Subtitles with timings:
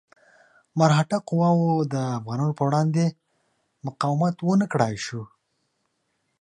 [0.77, 3.03] مرهټه قواوو د افغانانو په وړاندې
[3.85, 5.21] مقاومت ونه کړای شو.